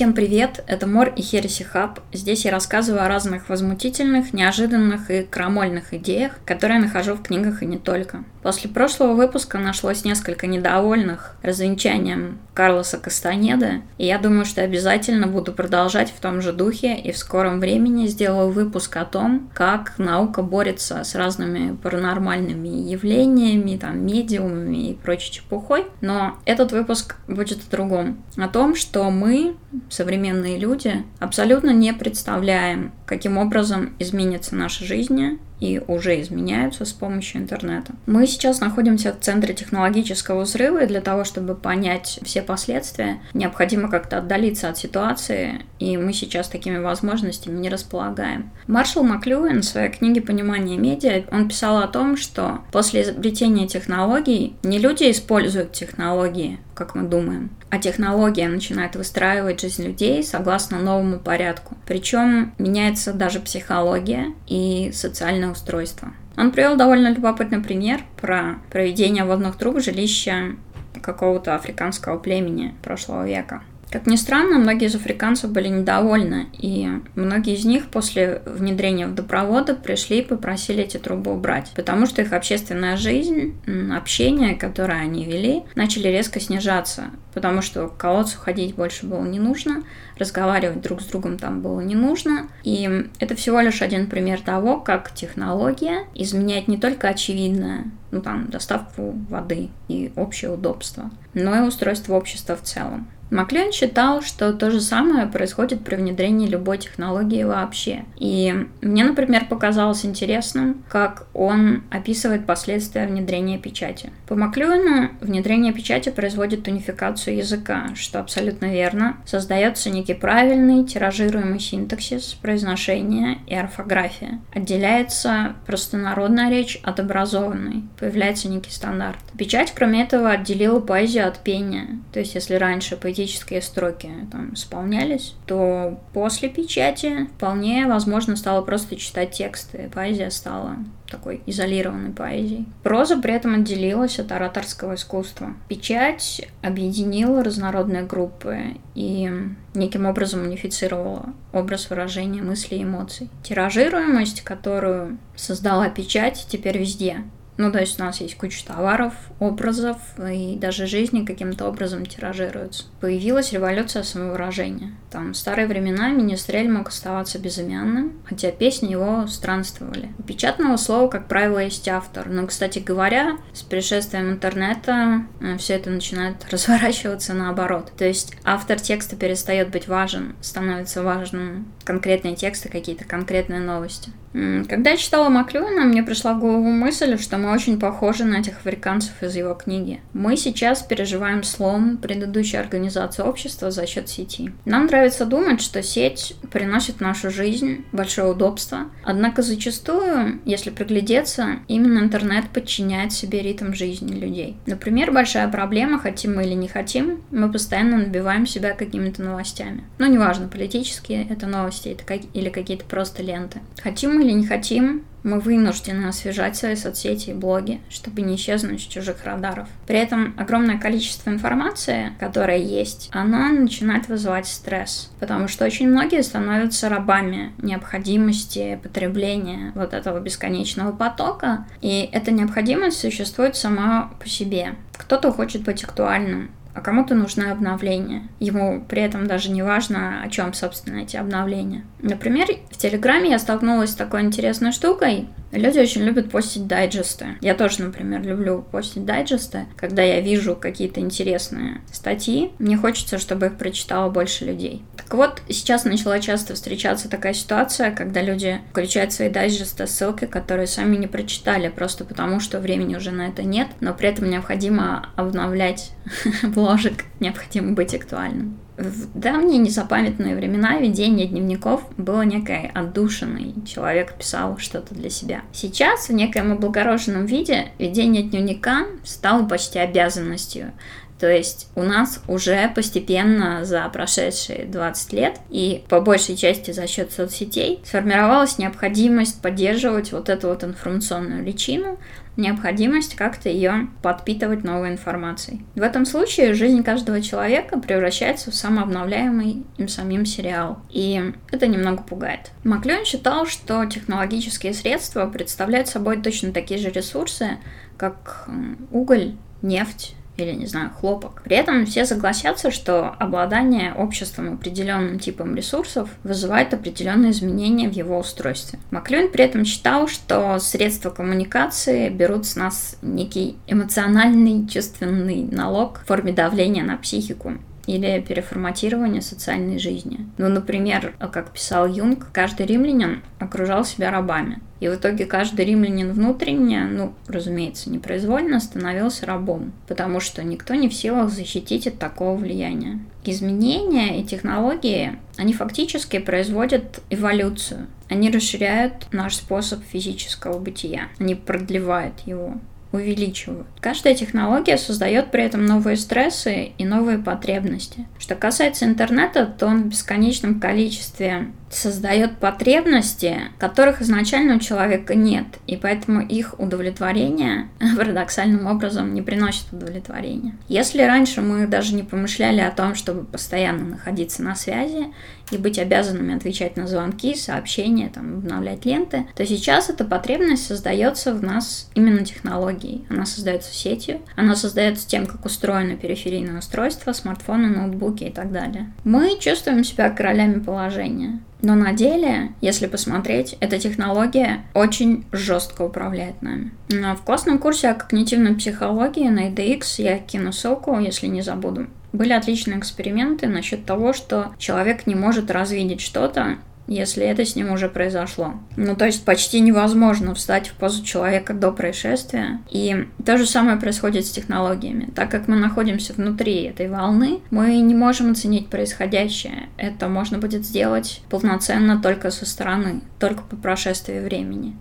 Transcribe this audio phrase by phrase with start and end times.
[0.00, 2.00] Всем привет, это Мор и Хереси Хаб.
[2.10, 7.62] Здесь я рассказываю о разных возмутительных, неожиданных и крамольных идеях, которые я нахожу в книгах
[7.62, 8.24] и не только.
[8.42, 15.52] После прошлого выпуска нашлось несколько недовольных развенчанием Карлоса Кастанеда, и я думаю, что обязательно буду
[15.52, 20.42] продолжать в том же духе и в скором времени сделаю выпуск о том, как наука
[20.42, 25.84] борется с разными паранормальными явлениями, там, медиумами и прочей чепухой.
[26.00, 28.22] Но этот выпуск будет о другом.
[28.38, 29.54] О том, что мы,
[29.90, 37.40] современные люди, абсолютно не представляем, каким образом изменится наша жизнь и уже изменяются с помощью
[37.40, 37.92] интернета.
[38.06, 43.90] Мы сейчас находимся в центре технологического взрыва, и для того, чтобы понять все последствия, необходимо
[43.90, 48.50] как-то отдалиться от ситуации, и мы сейчас такими возможностями не располагаем.
[48.68, 54.54] Маршал Маклюэн в своей книге «Понимание медиа» он писал о том, что после изобретения технологий
[54.62, 61.18] не люди используют технологии, как мы думаем, а технология начинает выстраивать жизнь людей согласно новому
[61.18, 61.76] порядку.
[61.86, 66.12] Причем меняется даже психология и социальное устройство.
[66.36, 70.56] Он привел довольно любопытный пример про проведение водных труб жилища
[71.02, 73.62] какого-то африканского племени прошлого века.
[73.90, 79.74] Как ни странно, многие из африканцев были недовольны, и многие из них после внедрения водопровода
[79.74, 83.56] пришли и попросили эти трубы убрать, потому что их общественная жизнь,
[83.92, 89.40] общение, которое они вели, начали резко снижаться, потому что к колодцу ходить больше было не
[89.40, 89.82] нужно,
[90.18, 94.78] разговаривать друг с другом там было не нужно, и это всего лишь один пример того,
[94.78, 101.66] как технология изменяет не только очевидное, ну там, доставку воды и общее удобство, но и
[101.66, 103.08] устройство общества в целом.
[103.30, 108.04] Маклен считал, что то же самое происходит при внедрении любой технологии вообще.
[108.18, 114.10] И мне, например, показалось интересным, как он описывает последствия внедрения печати.
[114.26, 119.16] По Маклюину внедрение печати производит унификацию языка, что абсолютно верно.
[119.24, 124.40] Создается некий правильный, тиражируемый синтаксис, произношение и орфография.
[124.52, 127.84] Отделяется простонародная речь от образованной.
[127.98, 129.18] Появляется некий стандарт.
[129.38, 132.00] Печать, кроме этого, отделила поэзию от пения.
[132.12, 138.62] То есть, если раньше поэтическая поэтические строки там исполнялись, то после печати вполне возможно стало
[138.62, 139.90] просто читать тексты.
[139.94, 140.76] Поэзия стала
[141.10, 142.66] такой изолированной поэзией.
[142.82, 145.54] Проза при этом отделилась от ораторского искусства.
[145.68, 149.30] Печать объединила разнородные группы и
[149.74, 153.28] неким образом унифицировала образ выражения мыслей и эмоций.
[153.42, 157.24] Тиражируемость, которую создала печать, теперь везде.
[157.60, 162.84] Ну, то есть у нас есть куча товаров, образов, и даже жизни каким-то образом тиражируются.
[163.02, 164.94] Появилась революция самовыражения.
[165.10, 170.08] Там в старые времена Министрель мог оставаться безымянным, хотя песни его странствовали.
[170.18, 172.30] У печатного слова, как правило, есть автор.
[172.30, 177.92] Но, кстати говоря, с пришествием интернета э, все это начинает разворачиваться наоборот.
[177.94, 184.12] То есть автор текста перестает быть важен, становится важным конкретные тексты, какие-то конкретные новости.
[184.32, 188.58] Когда я читала Маклюина, мне пришла в голову мысль, что мы очень похожи на этих
[188.58, 190.00] африканцев из его книги.
[190.12, 194.52] Мы сейчас переживаем слом предыдущей организации общества за счет сети.
[194.64, 201.56] Нам нравится думать, что сеть приносит в нашу жизнь большое удобство, однако зачастую, если приглядеться,
[201.66, 204.56] именно интернет подчиняет себе ритм жизни людей.
[204.66, 209.84] Например, большая проблема, хотим мы или не хотим, мы постоянно набиваем себя какими-то новостями.
[209.98, 212.20] Ну, неважно, политические это новости это как...
[212.32, 213.60] или какие-то просто ленты.
[213.82, 218.86] Хотим или не хотим, мы вынуждены освежать свои соцсети и блоги, чтобы не исчезнуть с
[218.86, 219.68] чужих радаров.
[219.86, 226.22] При этом огромное количество информации, которая есть, она начинает вызывать стресс, потому что очень многие
[226.22, 234.74] становятся рабами необходимости потребления вот этого бесконечного потока, и эта необходимость существует сама по себе.
[234.96, 238.28] Кто-то хочет быть актуальным, а кому-то нужно обновление.
[238.38, 241.84] Ему при этом даже не важно, о чем, собственно, эти обновления.
[242.00, 245.28] Например, в Телеграме я столкнулась с такой интересной штукой.
[245.52, 247.36] Люди очень любят постить дайджесты.
[247.40, 249.66] Я тоже, например, люблю постить дайджесты.
[249.76, 254.84] Когда я вижу какие-то интересные статьи, мне хочется, чтобы их прочитало больше людей.
[254.96, 260.68] Так вот, сейчас начала часто встречаться такая ситуация, когда люди включают свои дайджесты ссылки, которые
[260.68, 265.08] сами не прочитали, просто потому что времени уже на это нет, но при этом необходимо
[265.16, 265.92] обновлять
[266.44, 268.58] бложек, необходимо быть актуальным.
[268.80, 273.52] В давние незапамятные времена ведение дневников было некой отдушиной.
[273.66, 275.42] Человек писал что-то для себя.
[275.52, 280.72] Сейчас в некоем облагороженном виде ведение дневника стало почти обязанностью.
[281.20, 286.86] То есть у нас уже постепенно за прошедшие 20 лет и по большей части за
[286.86, 291.98] счет соцсетей сформировалась необходимость поддерживать вот эту вот информационную личину,
[292.38, 295.62] необходимость как-то ее подпитывать новой информацией.
[295.74, 300.78] В этом случае жизнь каждого человека превращается в самообновляемый им самим сериал.
[300.88, 302.50] И это немного пугает.
[302.64, 307.58] Маклюин считал, что технологические средства представляют собой точно такие же ресурсы,
[307.98, 308.48] как
[308.90, 311.42] уголь, нефть, или, не знаю, хлопок.
[311.44, 318.18] При этом все согласятся, что обладание обществом определенным типом ресурсов вызывает определенные изменения в его
[318.18, 318.78] устройстве.
[318.90, 326.06] Маклюин при этом считал, что средства коммуникации берут с нас некий эмоциональный чувственный налог в
[326.06, 327.54] форме давления на психику
[327.90, 330.26] или переформатирование социальной жизни.
[330.38, 334.60] Ну, например, как писал Юнг, каждый римлянин окружал себя рабами.
[334.78, 340.88] И в итоге каждый римлянин внутренне, ну, разумеется, непроизвольно становился рабом, потому что никто не
[340.88, 343.00] в силах защитить от такого влияния.
[343.24, 347.88] Изменения и технологии, они фактически производят эволюцию.
[348.08, 352.54] Они расширяют наш способ физического бытия, они продлевают его
[352.92, 353.66] увеличивают.
[353.80, 358.06] Каждая технология создает при этом новые стрессы и новые потребности.
[358.18, 365.46] Что касается интернета, то он в бесконечном количестве создает потребности, которых изначально у человека нет,
[365.68, 370.56] и поэтому их удовлетворение парадоксальным образом не приносит удовлетворения.
[370.68, 375.12] Если раньше мы даже не помышляли о том, чтобы постоянно находиться на связи
[375.50, 381.34] и быть обязанными отвечать на звонки, сообщения, там, обновлять ленты, то сейчас эта потребность создается
[381.34, 383.04] в нас именно технологией.
[383.10, 388.92] Она создается сетью, она создается тем, как устроено периферийное устройство, смартфоны, ноутбуки и так далее.
[389.04, 391.40] Мы чувствуем себя королями положения.
[391.62, 396.72] Но на деле, если посмотреть, эта технология очень жестко управляет нами.
[396.88, 401.86] В классном курсе о когнитивной психологии на EDX я кину ссылку, если не забуду.
[402.12, 406.58] Были отличные эксперименты насчет того, что человек не может развидеть что-то,
[406.90, 408.54] если это с ним уже произошло.
[408.76, 412.60] Ну, то есть почти невозможно встать в позу человека до происшествия.
[412.68, 415.08] И то же самое происходит с технологиями.
[415.14, 419.68] Так как мы находимся внутри этой волны, мы не можем оценить происходящее.
[419.76, 424.74] Это можно будет сделать полноценно только со стороны, только по прошествии времени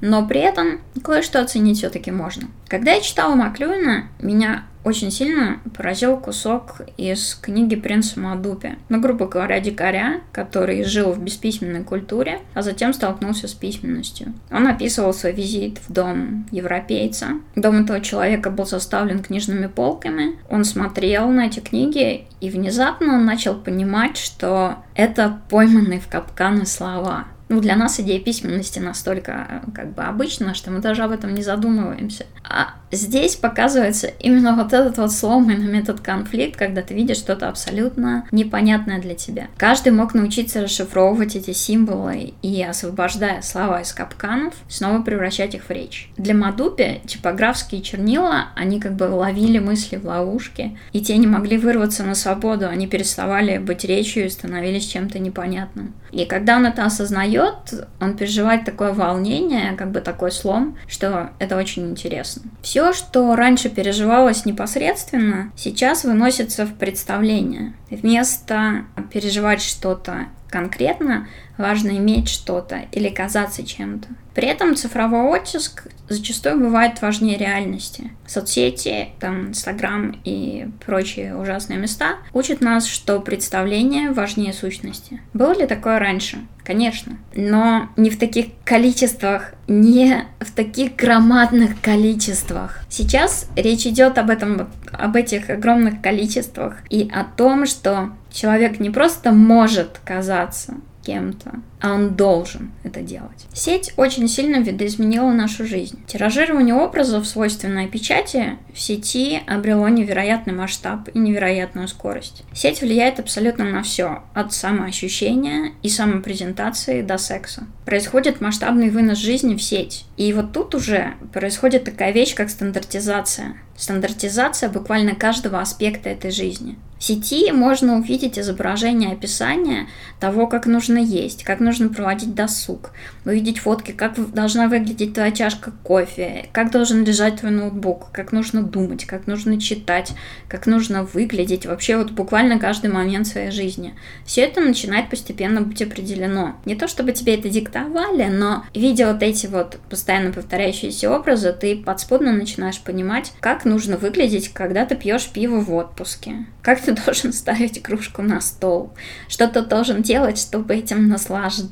[0.00, 2.48] но при этом кое-что оценить все-таки можно.
[2.68, 8.76] Когда я читала Маклюина, меня очень сильно поразил кусок из книги «Принца Мадупи».
[8.90, 14.34] Ну, грубо говоря, дикаря, который жил в бесписьменной культуре, а затем столкнулся с письменностью.
[14.50, 17.28] Он описывал свой визит в дом европейца.
[17.56, 20.38] Дом этого человека был составлен книжными полками.
[20.50, 26.66] Он смотрел на эти книги, и внезапно он начал понимать, что это пойманные в капканы
[26.66, 31.34] слова ну, для нас идея письменности настолько как бы обычна, что мы даже об этом
[31.34, 32.26] не задумываемся.
[32.42, 38.26] А здесь показывается именно вот этот вот сломанный метод конфликт, когда ты видишь что-то абсолютно
[38.30, 39.48] непонятное для тебя.
[39.56, 45.70] Каждый мог научиться расшифровывать эти символы и, освобождая слова из капканов, снова превращать их в
[45.70, 46.10] речь.
[46.16, 51.58] Для Мадупи типографские чернила, они как бы ловили мысли в ловушке, и те не могли
[51.58, 55.94] вырваться на свободу, они переставали быть речью и становились чем-то непонятным.
[56.14, 57.54] И когда он это осознает,
[58.00, 62.42] он переживает такое волнение, как бы такой слом, что это очень интересно.
[62.62, 67.74] Все, что раньше переживалось непосредственно, сейчас выносится в представление.
[67.90, 71.28] Вместо переживать что-то конкретно,
[71.58, 74.08] важно иметь что-то или казаться чем-то.
[74.34, 78.10] При этом цифровой оттиск зачастую бывает важнее реальности.
[78.26, 85.20] Соцсети, там, Инстаграм и прочие ужасные места учат нас, что представление важнее сущности.
[85.32, 86.38] Было ли такое раньше?
[86.64, 87.18] Конечно.
[87.34, 92.80] Но не в таких количествах, не в таких громадных количествах.
[92.88, 98.90] Сейчас речь идет об этом, об этих огромных количествах и о том, что человек не
[98.90, 103.44] просто может казаться кем-то, а он должен это делать.
[103.52, 106.02] Сеть очень сильно видоизменила нашу жизнь.
[106.06, 112.42] Тиражирование образов, свойственное печати, в сети обрело невероятный масштаб и невероятную скорость.
[112.54, 117.66] Сеть влияет абсолютно на все, от самоощущения и самопрезентации до секса.
[117.84, 120.06] Происходит масштабный вынос жизни в сеть.
[120.16, 123.58] И вот тут уже происходит такая вещь, как стандартизация.
[123.76, 126.78] Стандартизация буквально каждого аспекта этой жизни.
[126.98, 129.88] В сети можно увидеть изображение описания
[130.20, 132.90] того, как нужно есть, как нужно нужно проводить досуг,
[133.24, 138.62] увидеть фотки, как должна выглядеть твоя чашка кофе, как должен лежать твой ноутбук, как нужно
[138.62, 140.12] думать, как нужно читать,
[140.46, 143.94] как нужно выглядеть, вообще вот буквально каждый момент своей жизни.
[144.24, 146.54] Все это начинает постепенно быть определено.
[146.64, 151.76] Не то чтобы тебе это диктовали, но видя вот эти вот постоянно повторяющиеся образы, ты
[151.76, 157.32] подспудно начинаешь понимать, как нужно выглядеть, когда ты пьешь пиво в отпуске, как ты должен
[157.32, 158.92] ставить кружку на стол,
[159.28, 161.63] что ты должен делать, чтобы этим наслаждаться,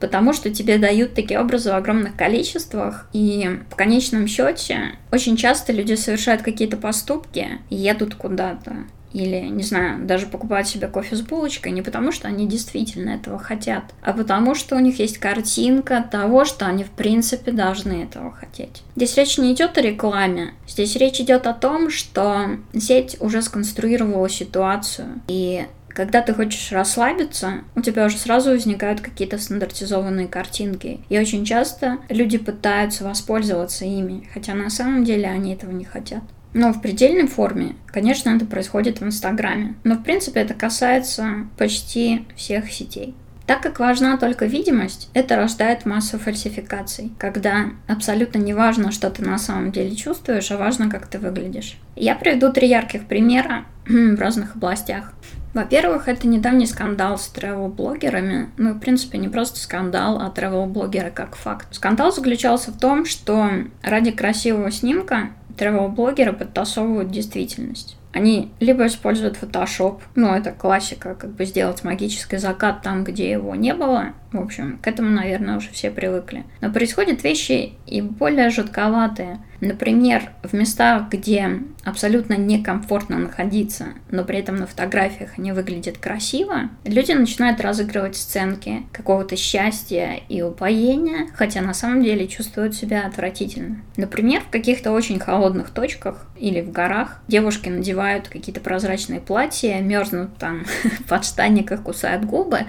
[0.00, 5.72] потому что тебе дают такие образы в огромных количествах, и в конечном счете очень часто
[5.72, 8.86] люди совершают какие-то поступки, едут куда-то,
[9.16, 13.38] или, не знаю, даже покупать себе кофе с булочкой не потому, что они действительно этого
[13.38, 18.32] хотят, а потому, что у них есть картинка того, что они в принципе должны этого
[18.32, 18.82] хотеть.
[18.94, 24.28] Здесь речь не идет о рекламе, здесь речь идет о том, что сеть уже сконструировала
[24.28, 25.64] ситуацию, и
[25.96, 31.00] когда ты хочешь расслабиться, у тебя уже сразу возникают какие-то стандартизованные картинки.
[31.08, 36.22] И очень часто люди пытаются воспользоваться ими, хотя на самом деле они этого не хотят.
[36.52, 39.74] Но в предельной форме, конечно, это происходит в Инстаграме.
[39.84, 43.14] Но, в принципе, это касается почти всех сетей.
[43.46, 49.22] Так как важна только видимость, это рождает массу фальсификаций, когда абсолютно не важно, что ты
[49.22, 51.78] на самом деле чувствуешь, а важно, как ты выглядишь.
[51.94, 55.12] Я приведу три ярких примера в разных областях.
[55.56, 58.50] Во-первых, это недавний скандал с тревел-блогерами.
[58.58, 61.68] Ну, в принципе, не просто скандал, а тревел-блогеры как факт.
[61.70, 63.48] Скандал заключался в том, что
[63.82, 67.96] ради красивого снимка тревел-блогеры подтасовывают действительность.
[68.16, 73.54] Они либо используют Photoshop, ну, это классика, как бы сделать магический закат там, где его
[73.54, 74.14] не было.
[74.32, 76.44] В общем, к этому, наверное, уже все привыкли.
[76.62, 79.38] Но происходят вещи и более жутковатые.
[79.60, 86.68] Например, в местах, где абсолютно некомфортно находиться, но при этом на фотографиях они выглядят красиво,
[86.84, 93.80] люди начинают разыгрывать сценки какого-то счастья и упоения, хотя на самом деле чувствуют себя отвратительно.
[93.96, 100.36] Например, в каких-то очень холодных точках или в горах девушки надевают какие-то прозрачные платья, мерзнут
[100.38, 102.60] там в подштанниках, кусают губы,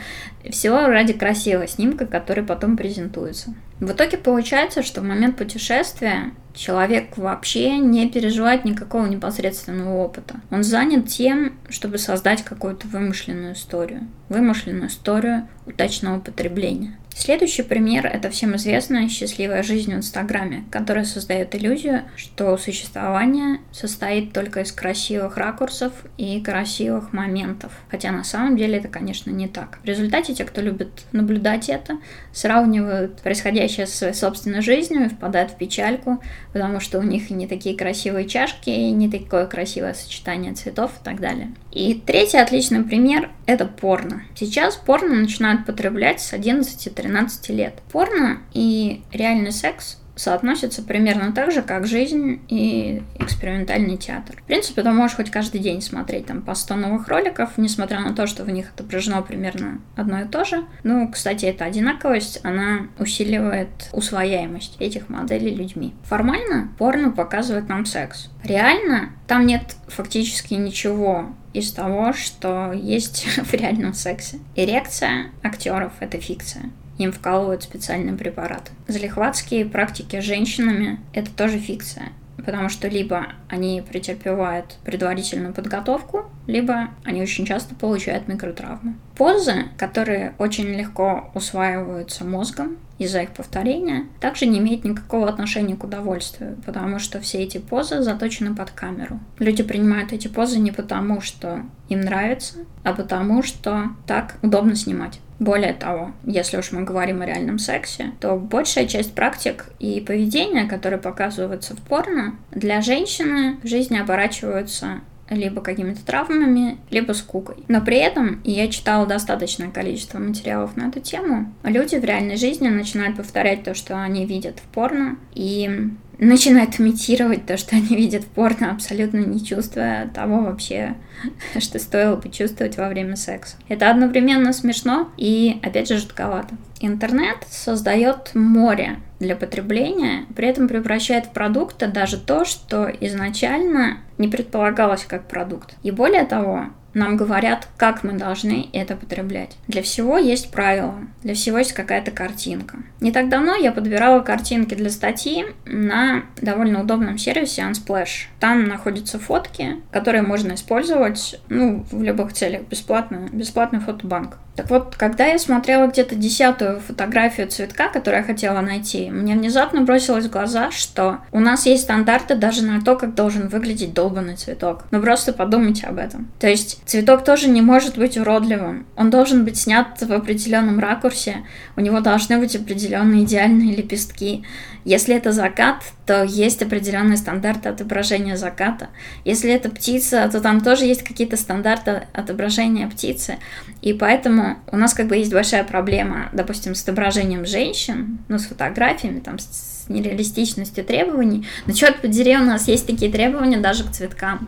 [0.50, 3.54] все ради красивого снимка, который потом презентуется.
[3.80, 10.42] В итоге получается, что в момент путешествия человек вообще не переживает никакого непосредственного опыта.
[10.50, 14.08] Он занят тем, чтобы создать какую-то вымышленную историю.
[14.30, 16.98] Вымышленную историю удачного потребления.
[17.20, 24.34] Следующий пример– это всем известная счастливая жизнь в Инстаграме, которая создает иллюзию, что существование состоит
[24.34, 27.72] только из красивых ракурсов и красивых моментов.
[27.90, 29.80] Хотя на самом деле это, конечно, не так.
[29.82, 31.98] В результате те, кто любит наблюдать это,
[32.34, 36.22] сравнивают происходящее со своей собственной жизнью и впадают в печальку,
[36.54, 41.04] потому что у них не такие красивые чашки, и не такое красивое сочетание цветов и
[41.04, 41.52] так далее.
[41.72, 44.24] И третий отличный пример– это порно.
[44.36, 47.07] Сейчас порно начинают потреблять с 11-13
[47.54, 47.76] лет.
[47.92, 54.36] Порно и реальный секс соотносятся примерно так же, как жизнь и экспериментальный театр.
[54.38, 58.14] В принципе, ты можешь хоть каждый день смотреть там по 100 новых роликов, несмотря на
[58.14, 60.66] то, что в них отображено примерно одно и то же.
[60.84, 65.94] Ну, кстати, эта одинаковость, она усиливает усвояемость этих моделей людьми.
[66.04, 68.30] Формально порно показывает нам секс.
[68.44, 74.40] Реально там нет фактически ничего из того, что есть в реальном сексе.
[74.56, 78.72] Эрекция актеров— это фикция им вкалывают специальный препарат.
[78.88, 82.12] Залихватские практики с женщинами– это тоже фикция
[82.48, 88.96] потому что либо они претерпевают предварительную подготовку, либо они очень часто получают микротравмы.
[89.18, 95.84] Позы, которые очень легко усваиваются мозгом из-за их повторения, также не имеют никакого отношения к
[95.84, 99.20] удовольствию, потому что все эти позы заточены под камеру.
[99.40, 105.20] Люди принимают эти позы не потому, что им нравится, а потому что так удобно снимать.
[105.40, 110.66] Более того, если уж мы говорим о реальном сексе, то большая часть практик и поведения,
[110.66, 117.58] которые показываются в порно, для женщины в жизни оборачиваются либо какими-то травмами, либо скукой.
[117.68, 122.38] Но при этом, и я читала достаточное количество материалов на эту тему, люди в реальной
[122.38, 127.96] жизни начинают повторять то, что они видят в порно, и начинают имитировать то, что они
[127.96, 130.96] видят в порно, абсолютно не чувствуя того вообще,
[131.60, 133.58] что стоило почувствовать во время секса.
[133.68, 136.56] Это одновременно смешно и, опять же, жутковато.
[136.80, 144.28] Интернет создает море для потребления, при этом превращает в продукты даже то, что изначально не
[144.28, 145.76] предполагалось как продукт.
[145.82, 146.66] И более того,
[146.98, 149.58] нам говорят, как мы должны это потреблять.
[149.68, 152.80] Для всего есть правила, для всего есть какая-то картинка.
[153.00, 158.28] Не так давно я подбирала картинки для статьи на довольно удобном сервисе Unsplash.
[158.40, 164.38] Там находятся фотки, которые можно использовать ну, в любых целях, бесплатно, бесплатный фотобанк.
[164.58, 169.82] Так вот, когда я смотрела где-то десятую фотографию цветка, которую я хотела найти, мне внезапно
[169.82, 174.36] бросилось в глаза, что у нас есть стандарты даже на то, как должен выглядеть долбанный
[174.36, 174.86] цветок.
[174.90, 176.32] Ну просто подумайте об этом.
[176.40, 178.88] То есть цветок тоже не может быть уродливым.
[178.96, 184.44] Он должен быть снят в определенном ракурсе, у него должны быть определенные идеальные лепестки.
[184.86, 188.88] Если это закат, то есть определенные стандарты отображения заката.
[189.26, 193.38] Если это птица, то там тоже есть какие-то стандарты отображения птицы.
[193.82, 198.46] И поэтому у нас как бы есть большая проблема, допустим, с отображением женщин, ну, с
[198.46, 201.46] фотографиями, там, с нереалистичностью требований.
[201.66, 204.48] Но черт подери, у нас есть такие требования даже к цветкам.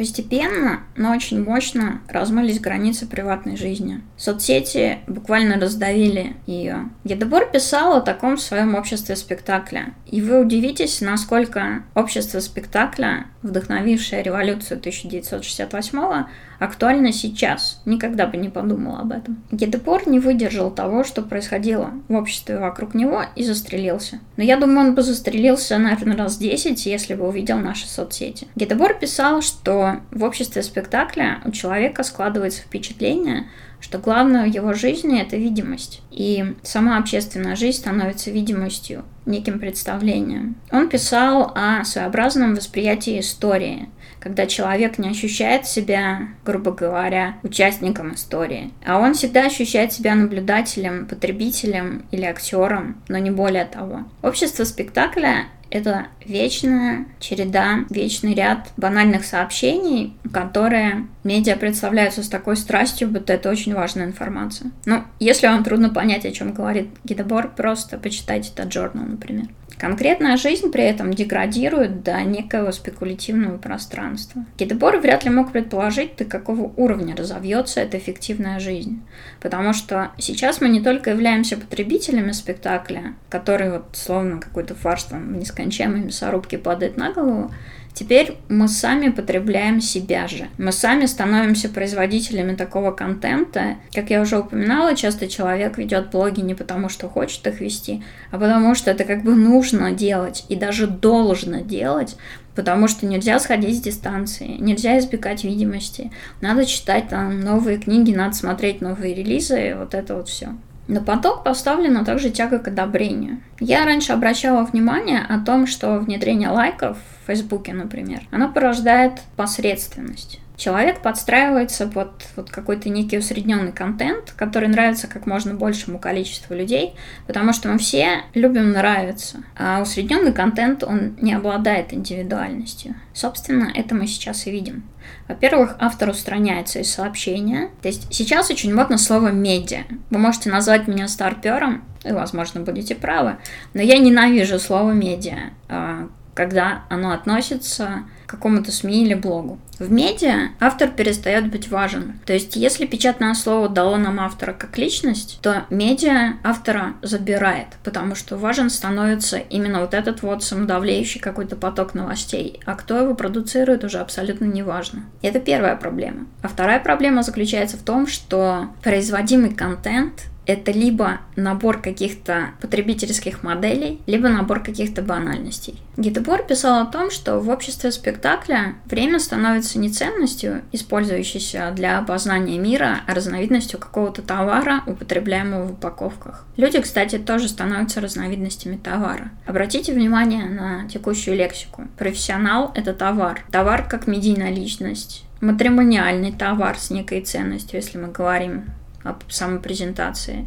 [0.00, 4.00] Постепенно, но очень мощно размылись границы приватной жизни.
[4.16, 6.88] Соцсети буквально раздавили ее.
[7.04, 9.92] Гедебор писал о таком в своем обществе спектакля.
[10.06, 16.24] И вы удивитесь, насколько общество спектакля, вдохновившее революцию 1968
[16.58, 17.80] актуально сейчас.
[17.84, 19.42] Никогда бы не подумал об этом.
[19.50, 24.20] Гедепор не выдержал того, что происходило в обществе вокруг него и застрелился.
[24.36, 28.46] Но я думаю, он бы застрелился, наверное, раз 10, если бы увидел наши соцсети.
[28.54, 33.48] Гедебор писал, что в обществе спектакля у человека складывается впечатление,
[33.80, 36.02] что главное в его жизни– это видимость.
[36.10, 40.56] И сама общественная жизнь становится видимостью, неким представлением.
[40.70, 43.88] Он писал о своеобразном восприятии истории–
[44.20, 51.06] когда человек не ощущает себя, грубо говоря, участником истории, а он всегда ощущает себя наблюдателем,
[51.06, 54.04] потребителем или актером, но не более того.
[54.22, 63.08] Общество спектакля это вечная череда, вечный ряд банальных сообщений, которые медиа представляются с такой страстью,
[63.08, 64.70] будто это очень важная информация.
[64.84, 69.46] Ну, если вам трудно понять, о чем говорит Гидебор, просто почитайте этот журнал, например.
[69.80, 74.44] Конкретная жизнь при этом деградирует до некого спекулятивного пространства.
[74.58, 79.00] Гидебор вряд ли мог предположить, до какого уровня разовьется эта эффективная жизнь.
[79.40, 85.32] Потому что сейчас мы не только являемся потребителями спектакля, который вот словно какой-то фарш там
[85.32, 87.50] в нескончаемой мясорубке падает на голову,
[87.92, 90.48] Теперь мы сами потребляем себя же.
[90.58, 93.76] Мы сами становимся производителями такого контента.
[93.94, 98.38] Как я уже упоминала, часто человек ведет блоги не потому, что хочет их вести, а
[98.38, 102.16] потому что это как бы нужно делать и даже должно делать,
[102.54, 108.34] потому что нельзя сходить с дистанции, нельзя избегать видимости, надо читать там новые книги, надо
[108.34, 110.54] смотреть новые релизы, вот это вот все.
[110.90, 113.40] На поток поставлена также тяга к одобрению.
[113.60, 120.40] Я раньше обращала внимание о том, что внедрение лайков в Фейсбуке, например, оно порождает посредственность.
[120.60, 126.92] Человек подстраивается под вот какой-то некий усредненный контент, который нравится как можно большему количеству людей,
[127.26, 129.38] потому что мы все любим нравиться.
[129.56, 132.94] А усредненный контент, он не обладает индивидуальностью.
[133.14, 134.82] Собственно, это мы сейчас и видим.
[135.28, 137.70] Во-первых, автор устраняется из сообщения.
[137.80, 139.84] То есть сейчас очень модно слово «медиа».
[140.10, 143.38] Вы можете назвать меня старпером, и, возможно, будете правы,
[143.72, 149.58] но я ненавижу слово «медиа», а, когда оно относится какому-то СМИ или блогу.
[149.78, 152.14] В медиа автор перестает быть важен.
[152.24, 158.14] То есть, если печатное слово дало нам автора как личность, то медиа автора забирает, потому
[158.14, 163.84] что важен становится именно вот этот вот самодавлеющий какой-то поток новостей, а кто его продуцирует
[163.84, 165.02] уже абсолютно не важно.
[165.20, 166.26] Это первая проблема.
[166.40, 174.00] А вторая проблема заключается в том, что производимый контент это либо набор каких-то потребительских моделей,
[174.06, 175.80] либо набор каких-то банальностей.
[175.96, 182.58] Гитебор писал о том, что в обществе спектакля время становится не ценностью, использующейся для опознания
[182.58, 186.46] мира, а разновидностью какого-то товара, употребляемого в упаковках.
[186.56, 189.30] Люди, кстати, тоже становятся разновидностями товара.
[189.46, 191.86] Обратите внимание на текущую лексику.
[191.98, 193.44] Профессионал– это товар.
[193.50, 195.24] Товар как медийная личность.
[195.40, 198.64] Матримониальный товар с некой ценностью, если мы говорим
[199.02, 200.46] об самопрезентации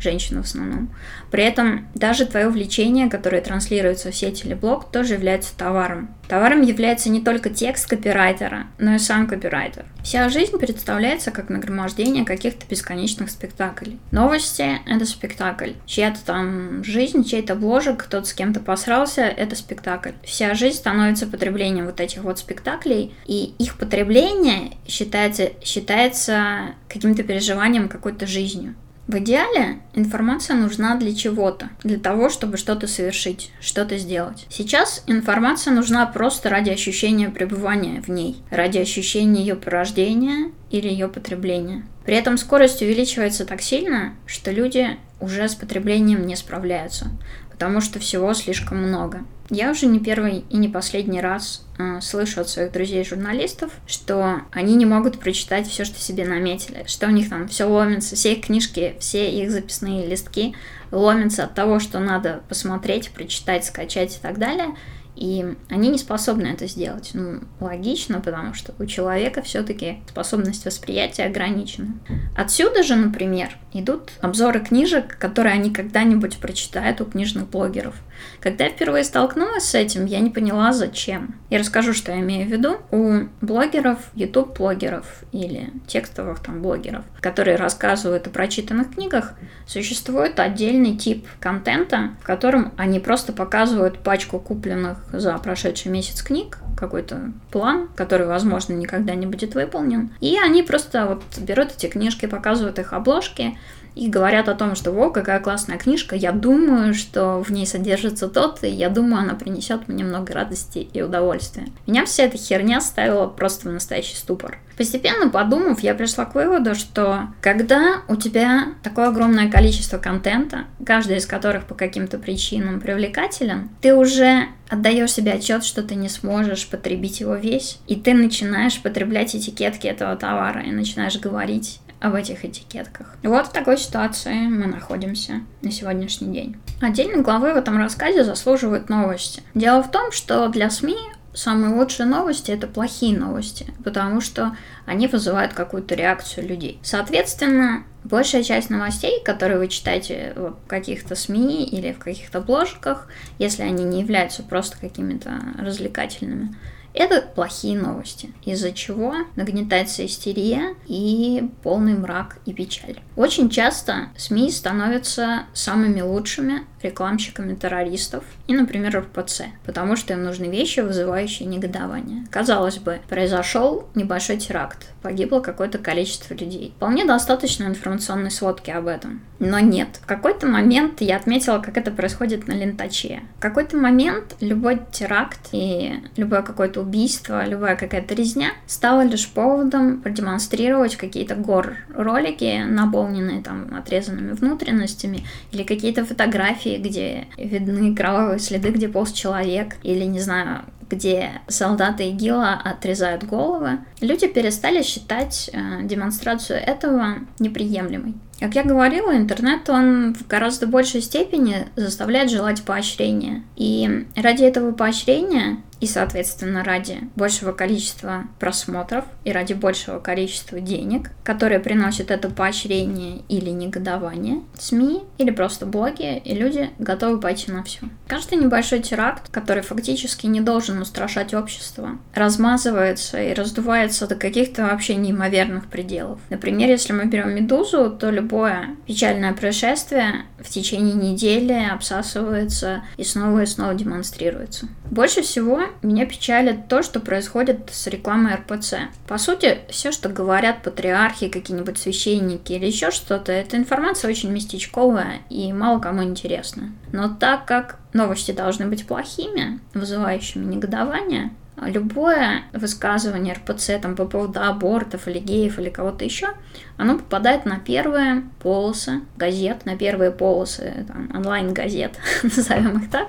[0.00, 0.90] женщину в основном.
[1.30, 6.14] При этом даже твое влечение, которое транслируется в сеть или блог, тоже является товаром.
[6.28, 9.84] Товаром является не только текст копирайтера, но и сам копирайтер.
[10.02, 13.98] Вся жизнь представляется как нагромождение каких-то бесконечных спектаклей.
[14.10, 15.72] Новости— это спектакль.
[15.86, 20.12] Чья-то там жизнь, чей-то бложек, кто-то с кем-то посрался— это спектакль.
[20.24, 27.88] Вся жизнь становится потреблением вот этих вот спектаклей, и их потребление считается, считается каким-то переживанием
[27.88, 28.74] какой-то жизнью.
[29.06, 34.46] В идеале информация нужна для чего-то, для того, чтобы что-то совершить, что-то сделать.
[34.48, 41.06] Сейчас информация нужна просто ради ощущения пребывания в ней, ради ощущения ее порождения или ее
[41.06, 41.86] потребления.
[42.04, 47.06] При этом скорость увеличивается так сильно, что люди уже с потреблением не справляются,
[47.52, 49.24] потому что всего слишком много.
[49.50, 54.74] Я уже не первый и не последний раз э, слышу от своих друзей-журналистов, что они
[54.74, 58.46] не могут прочитать все, что себе наметили, что у них там все ломится, все их
[58.46, 60.54] книжки, все их записные листки
[60.90, 64.74] ломятся от того, что надо посмотреть, прочитать, скачать и так далее.
[65.16, 67.12] И они не способны это сделать.
[67.14, 71.94] Ну, логично, потому что у человека все-таки способность восприятия ограничена.
[72.36, 77.94] Отсюда же, например, идут обзоры книжек, которые они когда-нибудь прочитают у книжных блогеров.
[78.40, 81.34] Когда я впервые столкнулась с этим, я не поняла, зачем.
[81.50, 82.78] Я расскажу, что я имею в виду.
[82.90, 89.34] У блогеров, YouTube-блогеров или текстовых там блогеров, которые рассказывают о прочитанных книгах,
[89.66, 96.58] существует отдельный тип контента, в котором они просто показывают пачку купленных за прошедший месяц книг,
[96.76, 100.10] какой-то план, который, возможно, никогда не будет выполнен.
[100.20, 103.58] И они просто вот берут эти книжки, показывают их обложки,
[103.96, 108.28] и говорят о том, что «Во, какая классная книжка, я думаю, что в ней содержится
[108.28, 111.66] тот, и я думаю, она принесет мне много радости и удовольствия».
[111.86, 114.58] Меня вся эта херня ставила просто в настоящий ступор.
[114.76, 121.16] Постепенно подумав, я пришла к выводу, что когда у тебя такое огромное количество контента, каждый
[121.16, 126.68] из которых по каким-то причинам привлекателен, ты уже отдаешь себе отчет, что ты не сможешь
[126.68, 132.44] потребить его весь, и ты начинаешь потреблять этикетки этого товара и начинаешь говорить об этих
[132.44, 133.14] этикетках.
[133.22, 136.56] Вот в такой ситуации мы находимся на сегодняшний день.
[136.80, 139.42] Отдельной главы в этом рассказе заслуживают новости.
[139.54, 140.96] Дело в том, что для СМИ
[141.36, 146.80] самые лучшие новости это плохие новости, потому что они вызывают какую-то реакцию людей.
[146.82, 153.62] Соответственно, большая часть новостей, которые вы читаете в каких-то СМИ или в каких-то бложках, если
[153.62, 156.54] они не являются просто какими-то развлекательными,
[156.96, 163.00] это плохие новости, из-за чего нагнетается истерия и полный мрак и печаль.
[163.16, 170.46] Очень часто СМИ становятся самыми лучшими рекламщиками террористов и, например, РПЦ, потому что им нужны
[170.46, 172.26] вещи, вызывающие негодование.
[172.30, 176.72] Казалось бы, произошел небольшой теракт, погибло какое-то количество людей.
[176.76, 179.22] Вполне достаточно информационной сводки об этом.
[179.38, 180.00] Но нет.
[180.02, 183.22] В какой-то момент я отметила, как это происходит на лентаче.
[183.36, 190.00] В какой-то момент любой теракт и любое какое-то убийство, любая какая-то резня стала лишь поводом
[190.00, 198.88] продемонстрировать какие-то гор-ролики, наполненные там отрезанными внутренностями, или какие-то фотографии, где видны кровавые следы, где
[198.88, 206.58] полз человек, или, не знаю, где солдаты ИГИЛа отрезают головы, люди перестали считать э, демонстрацию
[206.58, 208.14] этого неприемлемой.
[208.38, 213.42] Как я говорила, интернет, он в гораздо большей степени заставляет желать поощрения.
[213.56, 221.10] И ради этого поощрения и, соответственно, ради большего количества просмотров и ради большего количества денег,
[221.22, 227.62] которые приносят это поощрение или негодование, СМИ или просто блоги и люди готовы пойти на
[227.62, 227.80] все.
[228.06, 234.94] Каждый небольшой теракт, который фактически не должен устрашать общество, размазывается и раздувается до каких-то вообще
[234.94, 236.20] неимоверных пределов.
[236.30, 243.42] Например, если мы берем «Медузу», то любое печальное происшествие в течение недели обсасывается и снова
[243.42, 244.68] и снова демонстрируется.
[244.90, 248.74] Больше всего меня печалит то, что происходит с рекламой РПЦ.
[249.06, 255.20] По сути, все, что говорят патриархи, какие-нибудь священники или еще что-то, эта информация очень местечковая
[255.30, 256.72] и мало кому интересна.
[256.92, 264.40] Но так как новости должны быть плохими, вызывающими негодование, любое высказывание РПЦ там, по поводу
[264.42, 266.28] абортов или геев или кого-то еще,
[266.76, 273.08] оно попадает на первые полосы газет, на первые полосы онлайн-газет, назовем их так,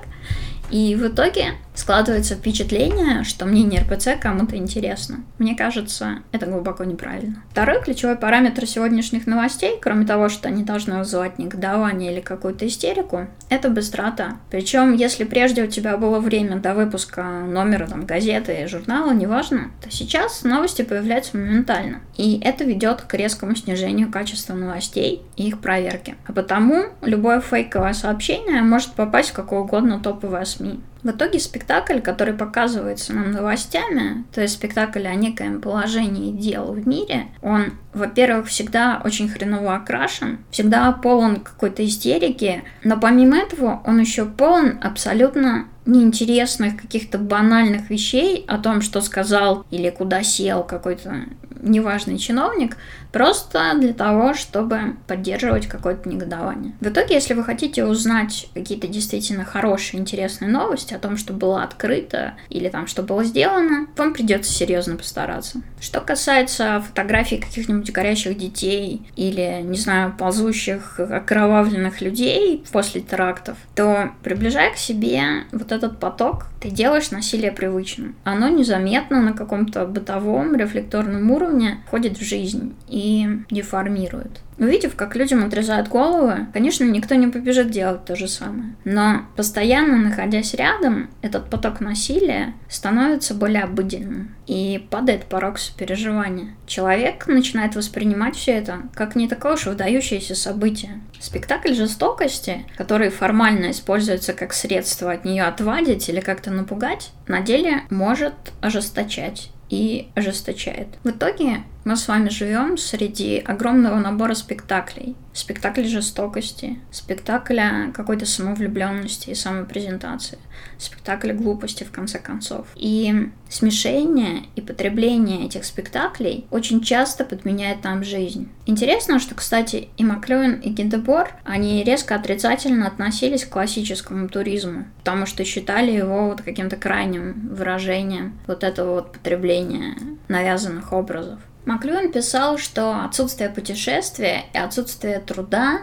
[0.70, 5.24] и в итоге складывается впечатление, что мнение РПЦ кому-то интересно.
[5.38, 7.44] Мне кажется, это глубоко неправильно.
[7.52, 13.28] Второй ключевой параметр сегодняшних новостей, кроме того, что они должны вызывать негодование или какую-то истерику,
[13.50, 14.38] это быстрота.
[14.50, 19.92] Причем, если прежде у тебя было время до выпуска номера там, газеты журнала, неважно, то
[19.92, 22.00] сейчас новости появляются моментально.
[22.18, 26.16] И это ведет к резкому снижению качества новостей и их проверки.
[26.26, 30.57] А потому любое фейковое сообщение может попасть в какое угодно топовое СМИ.
[30.64, 30.82] に。
[31.04, 37.28] В итоге спектакль, который показывается нам новостями, то есть спектакль о некоем положении дел в мире,
[37.42, 44.26] он, во-первых, всегда очень хреново окрашен, всегда полон какой-то истерики, но помимо этого он еще
[44.26, 51.26] полон абсолютно неинтересных каких-то банальных вещей о том, что сказал или куда сел какой-то
[51.62, 52.78] неважный чиновник,
[53.12, 56.74] просто для того, чтобы поддерживать какое-то негодование.
[56.80, 61.64] В итоге, если вы хотите узнать какие-то действительно хорошие, интересные новости о том, что было
[61.64, 65.62] открыто или там, что было сделано, вам придется серьезно постараться.
[65.80, 74.12] Что касается фотографий каких-нибудь горящих детей или, не знаю, ползущих окровавленных людей после терактов, то
[74.24, 78.16] приближая к себе вот этот поток, ты делаешь насилие привычным.
[78.24, 84.42] Оно незаметно на каком-то бытовом рефлекторном уровне входит в жизнь и деформирует.
[84.60, 88.76] Увидев, как людям отрезают головы, конечно, никто не побежит делать то же самое.
[88.86, 96.56] Но постоянно находясь рядом, этот поток насилия становится более обыденным и падает порог сопереживания.
[96.66, 101.02] Человек начинает воспринимать все это как не такое уж выдающееся событие.
[101.20, 107.84] Спектакль жестокости, который формально используется как средство от нее отвадить или как-то напугать, на деле
[107.90, 110.88] может ожесточать и ожесточает.
[111.04, 115.16] В итоге мы с вами живем среди огромного набора спектаклей.
[115.32, 120.38] Спектакль жестокости, спектакля какой-то самовлюбленности и самопрезентации,
[120.78, 122.68] спектакль глупости в конце концов.
[122.76, 128.50] И смешение и потребление этих спектаклей очень часто подменяет нам жизнь.
[128.66, 135.26] Интересно, что, кстати, и Маклюин, и Гиндебор, они резко отрицательно относились к классическому туризму, потому
[135.26, 139.96] что считали его вот каким-то крайним выражением вот этого вот потребления
[140.28, 141.40] навязанных образов.
[141.68, 145.82] Маклюин писал, что отсутствие путешествия и отсутствие труда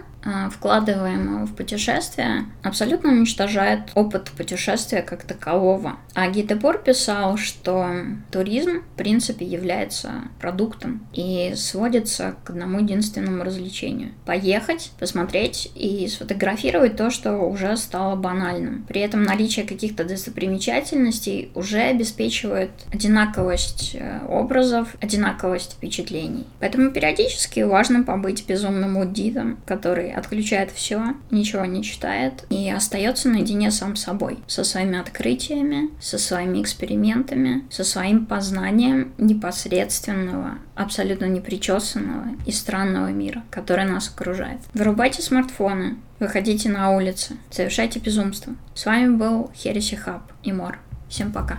[0.51, 5.97] вкладываемого в путешествие, абсолютно уничтожает опыт путешествия как такового.
[6.15, 7.91] А Гитебор писал, что
[8.31, 14.13] туризм, в принципе, является продуктом и сводится к одному единственному развлечению.
[14.25, 18.85] Поехать, посмотреть и сфотографировать то, что уже стало банальным.
[18.89, 26.47] При этом наличие каких-то достопримечательностей уже обеспечивает одинаковость э, образов, одинаковость впечатлений.
[26.61, 33.71] Поэтому периодически важно побыть безумным удитом, который отключает все, ничего не читает и остается наедине
[33.71, 42.53] сам собой, со своими открытиями, со своими экспериментами, со своим познанием непосредственного, абсолютно непричесанного и
[42.53, 44.61] странного мира, который нас окружает.
[44.75, 48.55] Вырубайте смартфоны, выходите на улицы, совершайте безумство.
[48.75, 50.79] С вами был Хереси Хаб и Мор.
[51.09, 51.59] Всем пока.